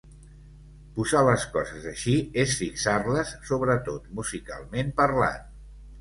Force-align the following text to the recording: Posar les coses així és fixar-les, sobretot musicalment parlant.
Posar 0.95 1.19
les 1.27 1.43
coses 1.57 1.85
així 1.91 2.15
és 2.45 2.55
fixar-les, 2.61 3.35
sobretot 3.51 4.09
musicalment 4.21 4.91
parlant. 5.03 5.51